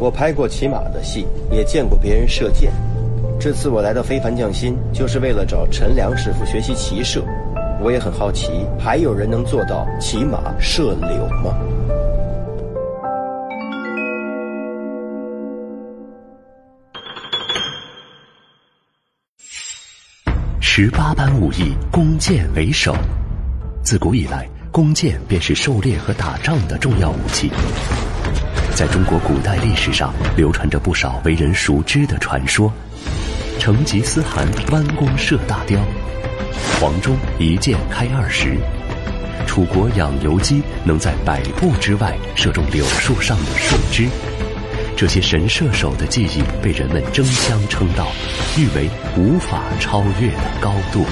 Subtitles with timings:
[0.00, 2.72] 我拍过骑马的戏，也见过别人射箭。
[3.40, 7.22] 这次我来到非凡匠心，就是为了找陈良师傅学习骑射。
[7.80, 11.56] 我也很好奇，还有人能做到骑马射柳吗？
[20.60, 22.94] 十八般武艺，弓箭为首。
[23.82, 27.50] 自古以来，弓箭便是狩猎和打仗的重要武器。
[28.78, 32.72] 在中国古代历史上，流传着不少为人熟知的传说：
[33.58, 35.80] 成吉思汗弯弓射大雕，
[36.78, 38.56] 黄忠一箭开二十，
[39.48, 44.06] 楚国养由基能在百步之外射中柳树上的树枝。
[44.96, 48.06] 这些神射手的技艺被人们争相称道，
[48.56, 51.04] 誉为无法超越的高度。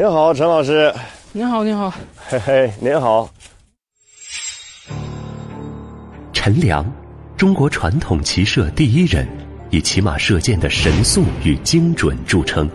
[0.00, 0.90] 您好，陈老师。
[1.30, 1.92] 您好，您好。
[2.26, 3.28] 嘿嘿，您好。
[6.32, 6.90] 陈良，
[7.36, 9.28] 中国传统骑射第一人，
[9.68, 12.66] 以骑马射箭的神速与精准著称。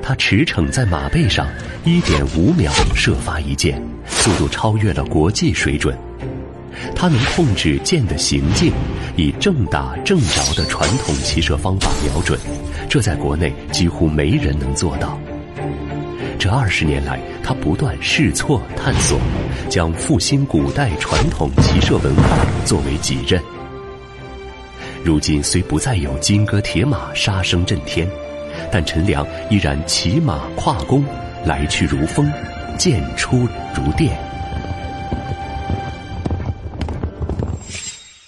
[0.00, 1.46] 他驰骋在马背上，
[1.84, 5.94] 一点五秒射发一箭，速度超越了国际水准。
[6.96, 8.72] 他能控制箭的行径，
[9.16, 12.40] 以正打正着的传统骑射方法瞄准，
[12.88, 15.18] 这在国内几乎没人能做到。
[16.42, 19.16] 这二十年来，他不断试错探索，
[19.70, 23.40] 将复兴古代传统骑射文化作为己任。
[25.04, 28.10] 如今虽不再有金戈铁马、杀声震天，
[28.72, 31.04] 但陈良依然骑马跨弓，
[31.44, 32.28] 来去如风，
[32.76, 34.18] 箭出如电。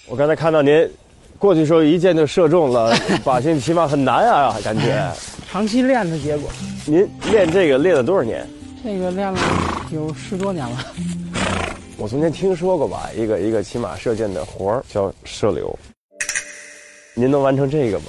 [0.07, 0.89] 我刚才看到您
[1.37, 5.11] 过去时候一箭就射中了， 靶心起码很难啊，感觉。
[5.51, 6.49] 长期练的结果。
[6.85, 8.47] 您练这个练了多少年？
[8.83, 9.39] 这个练了
[9.91, 10.77] 有十多年了。
[11.97, 15.77] 我从前听说过吧，一个一个骑马射箭的活儿叫射柳。
[17.13, 18.05] 您能完成这个吗？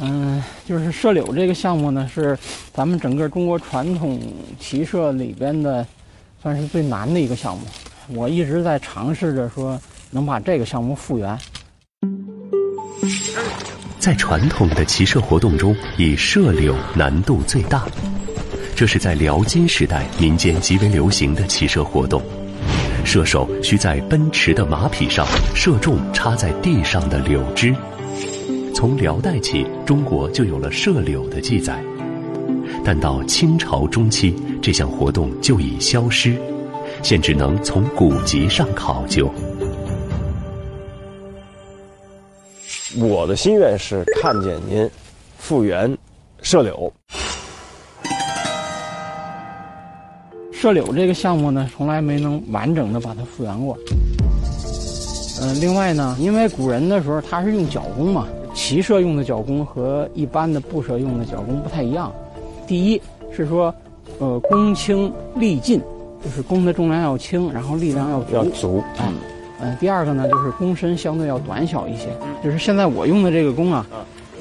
[0.00, 2.38] 嗯，就是射柳这个项目呢，是
[2.72, 4.20] 咱们整个中国传统
[4.60, 5.84] 骑射里边的，
[6.42, 7.64] 算是最难的一个项目。
[8.08, 9.80] 我一直在尝试着说。
[10.10, 11.36] 能把这个项目复原。
[13.98, 17.84] 在传统的骑射活动中，以射柳难度最大。
[18.76, 22.22] 这是在辽金时代民间极为流行的骑射活动。
[23.04, 27.74] 射手需在奔驰的马匹上射中插在地上的柳枝。
[28.74, 31.82] 从辽代起，中国就有了射柳的记载。
[32.84, 36.36] 但到清朝中期，这项活动就已消失，
[37.02, 39.32] 现只能从古籍上考究。
[42.98, 44.88] 我的心愿是看见您
[45.36, 45.96] 复原
[46.42, 46.92] 射柳。
[50.52, 53.76] 射柳这个项目呢，从来没能完整的把它复原过。
[55.42, 62.12] 嗯，另外呢，因为古人的时候他是用角弓嘛，骑射用的角弓和一般的步射用的角弓不太一样。
[62.66, 63.74] 第一是说，
[64.20, 65.82] 呃，弓轻力劲，
[66.24, 68.82] 就是弓的重量要轻，然后力量要要足。
[69.00, 69.12] 嗯，
[69.80, 72.08] 第二个呢，就是弓身相对要短小一些。
[72.42, 73.86] 就是现在我用的这个弓啊，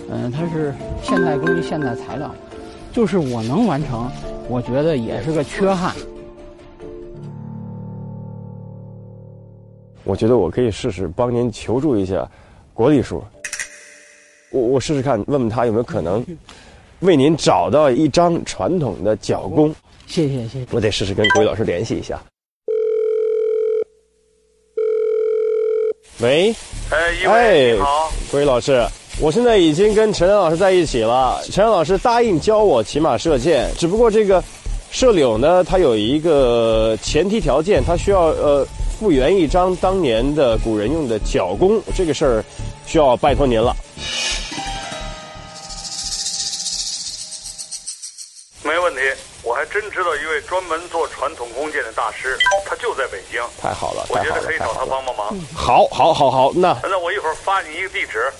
[0.10, 2.34] 嗯，它是现代工艺、现代材料，
[2.92, 4.10] 就是我能完成，
[4.50, 5.94] 我觉得也是个缺憾。
[10.04, 12.30] 我觉得我可以试试帮您求助一下
[12.74, 13.24] 国力叔，
[14.52, 16.24] 我我试试看，问问他有没有可能
[17.00, 19.74] 为您找到一张传统的角弓。
[20.06, 22.22] 谢谢谢谢，我得试试跟国力老师联系一下。
[26.20, 26.56] 喂，
[26.92, 28.86] 哎，一哎位你好，郭宇老师，
[29.20, 31.42] 我现在已经跟陈良老师在一起了。
[31.52, 34.42] 陈良老师答应教我骑马射箭，只不过这个
[34.92, 38.66] 射柳呢，它有一个前提条件，它需要呃
[39.00, 42.46] 复原一张当年的古人用的角弓，这个事儿
[42.86, 43.76] 需要拜托您了。
[50.54, 54.86] 专门做传统弓箭的大师，他就在北京，太好了，我觉得可以找他！
[54.86, 55.36] 帮帮忙。
[55.52, 58.32] 好，好，好，好，那那我一会儿发你一个地址，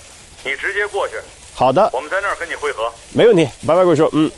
[0.44, 1.16] 你直接过去，
[1.56, 2.88] 好的，我们在那儿跟你会合。
[3.12, 3.48] 没问题。
[3.66, 4.30] 拜拜，贵叔，嗯。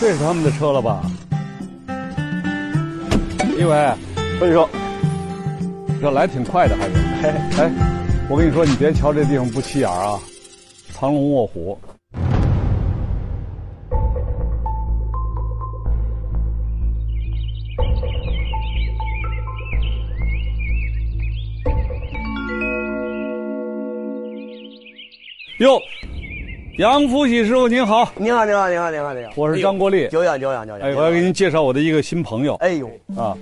[0.00, 1.00] 这是他们的车了吧？
[3.56, 3.94] 一伟，
[4.40, 4.68] 分手。
[6.02, 7.62] 这来挺快的，还是？
[7.62, 7.97] 哎，
[8.30, 10.20] 我跟你说，你别瞧这地方不起眼儿啊，
[10.92, 11.78] 藏龙卧虎。
[25.60, 25.80] 哟，
[26.76, 30.06] 杨福喜师傅您好，您好，您好，您好，您好，你好，我是张国立。
[30.08, 30.82] 久仰，久仰，久仰。
[30.82, 33.34] 哎，我要给您介绍我的一个新朋友哎呦，啊，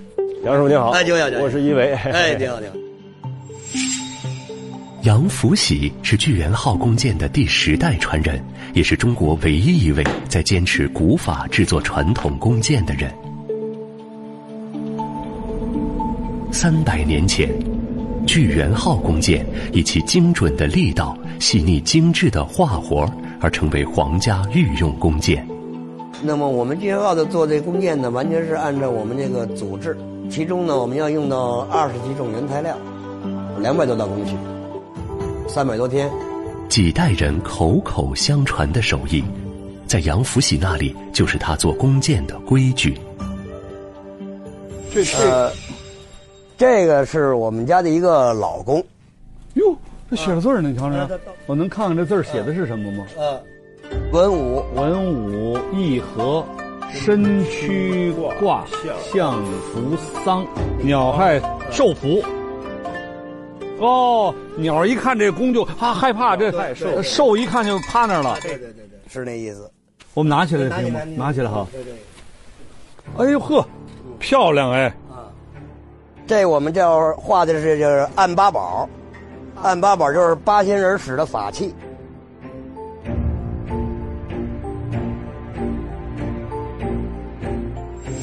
[0.45, 1.91] 杨师傅您好，哎久仰久仰我是一维。
[1.93, 2.86] 哎，你好，你好。
[5.07, 8.43] 杨福喜是巨源号弓箭的第十代传人，
[8.73, 13.09] 也是中国唯一一位在坚持古法制作传统弓箭的人。
[16.51, 17.47] 三百年前，
[18.25, 25.47] 巨源号弓箭以其精准的力道、细腻精致的画活而成为皇家御用弓箭。
[26.21, 29.97] 那么我们巨源号的做这弓箭呢，完全是按照我们这个组织，
[30.29, 32.75] 其中呢，我们要用到二十几种原材料，
[33.61, 34.35] 两百多道工序，
[35.47, 36.09] 三百多天。
[36.69, 39.23] 几代人口口相传的手艺，
[39.87, 42.97] 在杨福喜那里就是他做弓箭的规矩。
[44.93, 45.51] 这是呃，
[46.57, 48.83] 这个是我们家的一个老弓，
[49.53, 49.75] 哟，
[50.09, 51.07] 这写着字儿呢，你瞧瞧，
[51.45, 53.05] 我能看看这字儿写的是什么吗？
[53.15, 53.41] 呃，
[54.11, 56.45] 文武文武义和，
[56.91, 58.65] 身躯卦
[59.13, 59.95] 相扶
[60.25, 60.45] 桑，
[60.83, 61.39] 鸟害
[61.71, 62.21] 受福。
[63.79, 68.37] 哦，鸟一看这弓就啊害怕，这兽兽一看就趴那儿了。
[68.41, 69.69] 对对对对，是那意思。
[70.13, 70.99] 我们拿起来行吗？
[71.15, 71.67] 拿起来哈。
[73.17, 73.65] 哎呦呵，
[74.19, 74.85] 漂亮哎！
[75.09, 75.29] 啊
[76.25, 78.89] 这我们叫画的是就是按八宝，
[79.61, 81.73] 按八宝就是八仙人使的法器。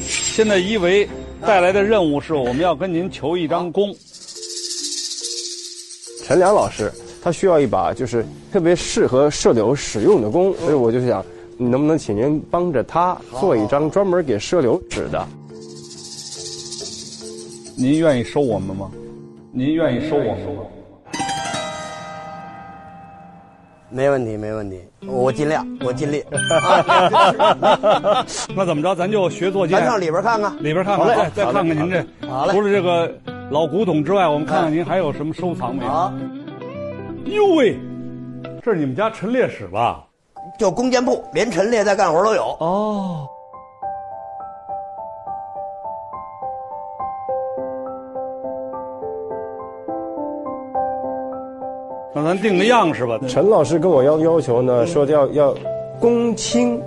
[0.03, 1.07] 现在一维
[1.41, 3.95] 带来的任务是我们要跟您求一张弓。
[6.25, 6.91] 陈良老师，
[7.21, 11.23] 他需要一把就是特别适合射柳使用的弓，所以我就想，
[11.55, 15.23] 能不能请您帮着他做一张专门给射柳使的？
[17.77, 18.89] 您愿意收我们吗？
[19.51, 20.63] 您愿意收我们吗？
[23.91, 26.23] 没问题，没问题，我尽量，我尽力。
[28.55, 30.51] 那怎么着，咱就学做箭咱，上里边看看。
[30.57, 33.13] 里边看看，好嘞再再看看您这，好嘞除了这个
[33.51, 35.91] 老古董之外，我们看看您还有什么收藏没有？
[35.91, 36.13] 啊，
[37.25, 37.77] 哟喂，
[38.63, 40.03] 这是你们家陈列室吧？
[40.57, 42.43] 就弓箭铺，连陈列带干活都有。
[42.59, 43.27] 哦。
[52.13, 53.19] 那咱定个样式吧。
[53.27, 55.55] 陈老师跟我要要求呢，说要要
[55.99, 56.81] 工轻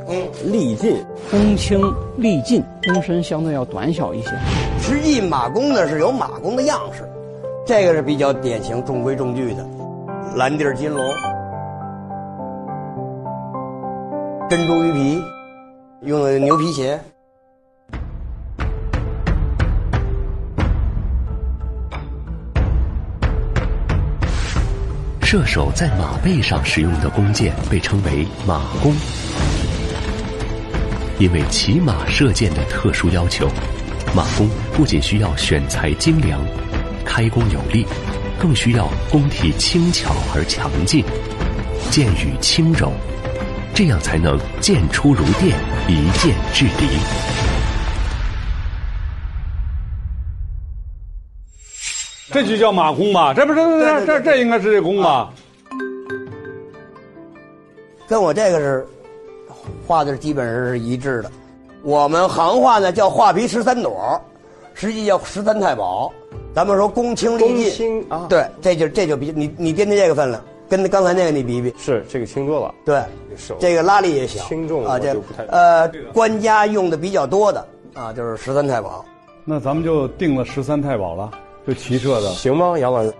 [0.45, 0.97] 力尽，
[1.31, 1.81] 工轻
[2.17, 4.31] 力尽，弓身相对要短小一些。
[4.81, 7.09] 实际马弓呢是有马弓的样式，
[7.67, 9.67] 这个是比较典型、中规中矩的，
[10.37, 11.15] 蓝地儿金龙，
[14.49, 15.23] 珍珠鱼皮，
[16.03, 16.99] 用的牛皮鞋。
[25.21, 28.95] 射手在马背上使用的弓箭被称为马弓，
[31.19, 33.47] 因为骑马射箭的特殊要求，
[34.17, 36.41] 马弓不仅需要选材精良、
[37.05, 37.85] 开弓有力，
[38.39, 41.05] 更需要弓体轻巧而强劲，
[41.91, 42.93] 箭羽轻柔，
[43.75, 45.59] 这样才能剑出如电，
[45.89, 46.87] 一剑制敌。
[52.31, 53.35] 这就叫马弓吧？
[53.35, 55.29] 这不是这这这这应该是这弓吧？
[58.07, 58.87] 跟我这个是
[59.85, 61.33] 画的基本上是一致的。
[61.83, 64.25] 我们行话呢叫画皮十三朵，
[64.79, 66.13] 实际叫十三太保。
[66.55, 72.73] 咱们说公卿力弓尽，啊，对，这就这就比你你掂掂这个分量，跟刚才那个你比比，是这个轻多了。
[72.85, 73.03] 对，
[73.59, 75.17] 这个拉力也小，轻重啊，这
[75.49, 79.05] 呃，官家用的比较多的啊，就是十三太保，
[79.45, 81.29] 那咱们就定了十三太保了，
[81.67, 83.13] 就骑射的行吗，杨老师？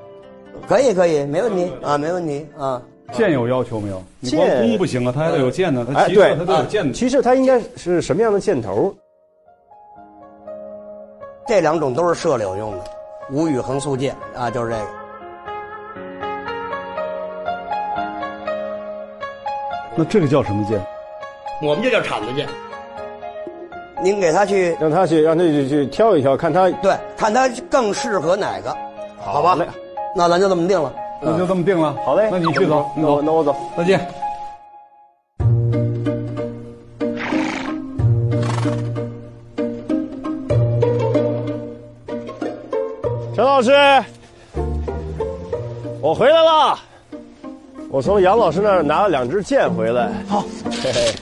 [0.69, 2.81] 可以可以，没问题啊，没问题啊。
[3.13, 4.01] 箭有要求没有？
[4.21, 5.85] 你光剑弓不行啊，它还得有箭呢。
[5.93, 6.93] 它哎，骑射对，它都有箭的。
[6.93, 8.95] 其实它应该是什么样的箭头？
[11.49, 12.85] 这两种都是射柳用的，
[13.31, 14.85] 无羽横素箭啊，就是这个。
[19.97, 20.79] 那这个叫什么箭？
[21.63, 22.47] 我们就叫铲子箭。
[24.03, 28.77] 您给他去让他去，让他去去挑一挑，看他对，看他更适合哪个，
[29.19, 29.67] 好吧嘞？
[30.15, 30.93] 那咱就这么定了。
[31.23, 31.97] 那就这么定了。
[32.05, 33.57] 好嘞，那你去走，你走，那我那我走。
[33.75, 34.07] 再见。
[43.59, 43.73] 老师，
[46.01, 46.79] 我回来了。
[47.91, 50.13] 我从杨老师那儿拿了两支箭回来。
[50.29, 51.13] 好，嘿嘿。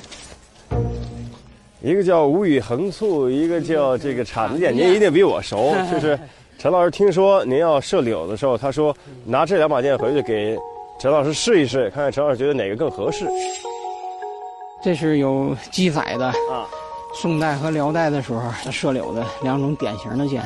[1.81, 4.76] 一个叫无羽横簇，一个叫这个铲子箭。
[4.76, 5.75] 您一定比我熟。
[5.90, 6.19] 就是
[6.59, 10.59] 陈老师听说您要射柳的时候，他说拿这两把箭回去给
[10.99, 13.26] 陈老师试一试，看看陈老师觉得哪个更合适。
[14.85, 16.69] 这是有记载的啊，
[17.14, 20.43] 宋代和辽代的时候射柳的两种典型的箭。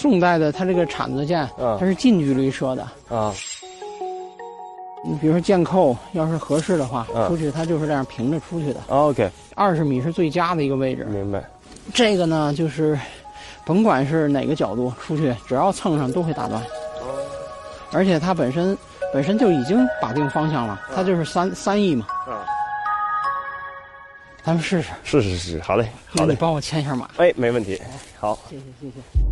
[0.00, 2.82] 宋代的它这个铲子箭，嗯它是近距离射的。
[3.14, 3.34] 啊，
[5.04, 8.80] 你比如说箭扣，要是合适的话，嗯出去它就是这样平着出去的。
[8.88, 11.04] OK，二十米是最佳的一个位置。
[11.04, 11.44] 明白。
[11.92, 12.98] 这个呢，就是
[13.66, 16.62] 甭管是哪个角度出去，只要蹭上都会打断。
[17.92, 18.74] 而且它本身
[19.12, 22.06] 本身就已经把定方向了，它就是三三翼嘛。
[22.26, 22.40] 啊，
[24.42, 24.88] 咱们试试。
[25.04, 26.24] 是是是，好嘞，好嘞。
[26.24, 27.06] 那你帮我牵一下马。
[27.18, 27.78] 哎，没问题。
[28.18, 29.29] 好，谢谢谢谢。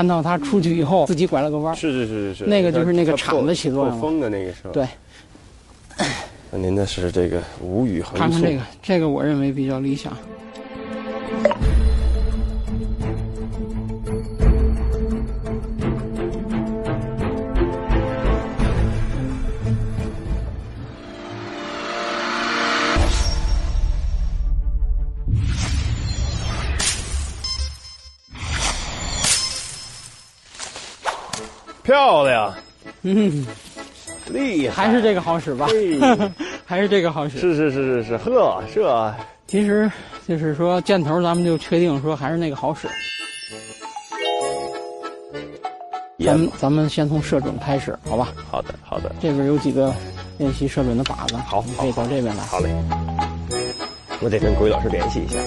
[0.00, 1.76] 看到他出去以后，自己拐了个弯儿。
[1.76, 4.70] 是是是是是，那个就是那个它铲子起作用风的那个是吧？
[4.72, 4.88] 对。
[6.50, 10.16] 那您的是这个无语横竖看看这个，这个我认为比较理想。
[31.82, 32.54] 漂亮，
[33.02, 33.46] 嗯，
[34.30, 35.98] 厉害，还是这个好使吧嘿？
[36.64, 37.38] 还是这个好使。
[37.38, 39.14] 是是是是是，呵，这
[39.46, 39.90] 其实
[40.28, 42.86] 就是说箭头，咱们就确定说还是那个好使。
[46.24, 48.28] 咱们咱们先从射准开始，好吧？
[48.50, 49.92] 好的好的，这边有几个
[50.38, 52.44] 练习射准的靶子，好你可以到这边来。
[52.44, 52.68] 好嘞，
[54.20, 55.38] 我得跟鬼老师联系一下。